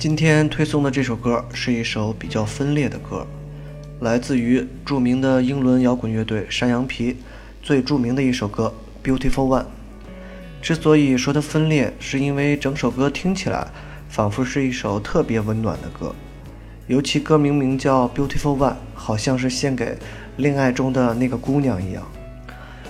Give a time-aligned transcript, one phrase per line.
[0.00, 3.26] 今天推送的这首歌是一首比较分裂的歌，
[4.00, 7.18] 来自于著名的英伦摇滚乐队山羊皮
[7.62, 8.72] 最著名的一首歌
[9.06, 9.60] 《Beautiful One》。
[10.62, 13.66] 之所以说它分裂，是因为整首歌听起来
[14.08, 16.14] 仿佛是一首特别温暖的歌，
[16.86, 19.98] 尤其歌名名叫《Beautiful One》，好像是献给
[20.38, 22.02] 恋爱中的那个姑娘一样。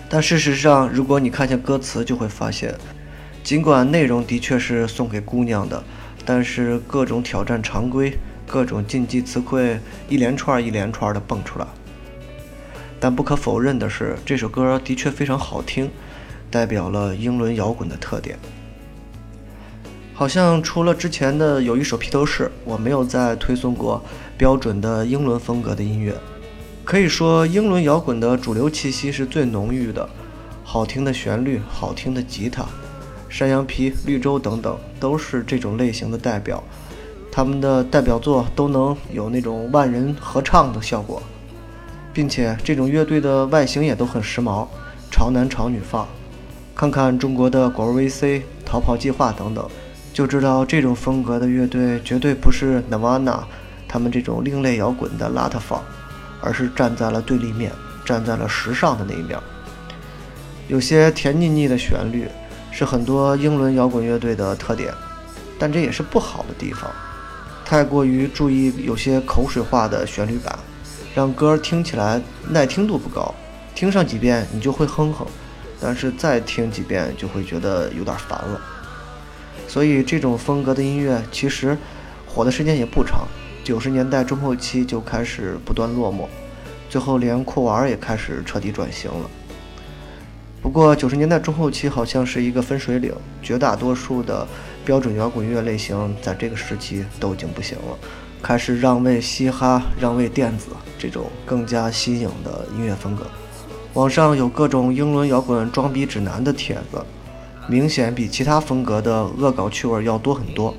[0.08, 2.72] 但事实上，如果你看下歌词，就会发现，
[3.42, 5.82] 尽管内容的确是送给姑娘的。
[6.24, 11.66] 但是各种挑战常规，各种禁忌词汇一连串一连串的蹦出来。
[12.98, 15.90] 但不可否认的是，这首歌的确非常好听，
[16.50, 18.38] 代表了英伦摇滚的特点。
[20.12, 24.04] 好像除了之前的有一首披头士，我没有再推送过
[24.36, 26.14] 标准的英伦风格的音乐。
[26.84, 30.06] 可以说，英伦摇滚的主流气息是最浓郁的，
[30.62, 32.66] 好听的旋律，好听的吉他。
[33.30, 36.62] 山羊皮、绿洲等等都是这种类型的代表，
[37.30, 41.22] 他们的代表作都能有那种万人合唱的效果，
[42.12, 44.66] 并且这种乐队的外形也都很时髦，
[45.12, 46.04] 潮男潮女范。
[46.74, 49.64] 看看中国的果味 VC、逃跑计划等等，
[50.12, 53.40] 就知道这种风格的乐队绝对不是 Nirvana
[53.86, 55.80] 他们这种另类摇滚的邋遢范，
[56.40, 57.70] 而是站在了对立面，
[58.04, 59.38] 站在了时尚的那一面。
[60.66, 62.26] 有些甜腻腻的旋律。
[62.70, 64.92] 是很多英伦摇滚乐队的特点，
[65.58, 66.90] 但这也是不好的地方。
[67.64, 70.58] 太过于注意有些口水化的旋律感，
[71.14, 73.34] 让歌听起来耐听度不高。
[73.74, 75.26] 听上几遍你就会哼哼，
[75.80, 78.60] 但是再听几遍就会觉得有点烦了。
[79.68, 81.78] 所以这种风格的音乐其实
[82.26, 83.26] 火的时间也不长，
[83.62, 86.26] 九十年代中后期就开始不断落寞，
[86.88, 89.30] 最后连酷玩也开始彻底转型了。
[90.62, 93.12] 不过九十年代中后期好像是一个分水岭，
[93.42, 94.46] 绝大多数的
[94.84, 97.98] 标准摇滚乐类型在这个时期都已经不行了，
[98.42, 100.66] 开始让位嘻哈、让位电子
[100.98, 103.26] 这种更加新颖的音乐风格。
[103.94, 107.02] 网上有各种英伦摇滚装逼指南的帖子，
[107.66, 110.74] 明显比其他风格的恶搞趣味要多很多。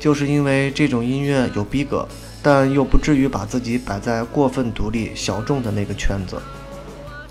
[0.00, 2.08] 就是因为这种音乐有逼格，
[2.42, 6.36] 但又不至于把自己摆在过分独立、小众的那个圈子。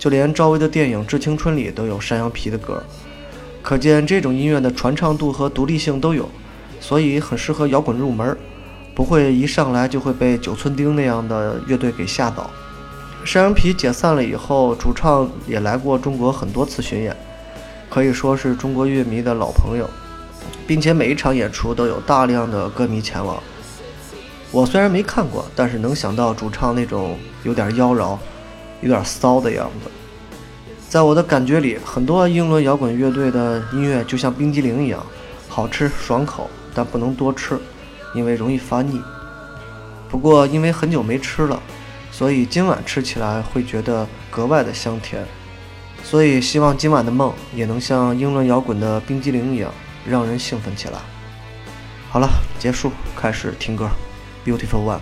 [0.04, 2.84] 就连赵薇的电影《致青春》里都有山羊皮的歌，
[3.62, 6.28] 可见这种音乐的传唱度和独立性都有，
[6.78, 8.36] 所以很适合摇滚入门，
[8.94, 12.50] 不会一上来就会被九寸钉那样的乐队给吓倒。
[13.24, 17.16] 山羊皮解散了以后，主唱也来过中国很多次巡演，
[17.88, 19.88] 可以说是中国乐迷的老朋友，
[20.66, 23.42] 并且每一场演出都有大量的歌迷前往。
[24.50, 28.18] 我虽然没看过，但是能想到主唱那种有点妖娆。
[28.82, 29.90] 有点骚的样子，
[30.94, 35.04] 在我的感觉里，很多英伦摇滚乐队的音乐就像冰激凌一样，
[35.48, 37.58] 好吃爽口，但不能多吃，
[38.14, 39.02] 因为容易发腻。
[40.08, 41.60] 不过因为很久没吃了，
[42.12, 45.26] 所以今晚吃起来会觉得格外的香甜。
[46.04, 49.74] 所以希望今晚的梦也能像英伦摇滚的冰激凌一样，
[50.06, 50.98] 让人兴奋起来。
[52.08, 53.90] 好了，结束，开始听歌，
[54.48, 54.98] 《Beautiful One》。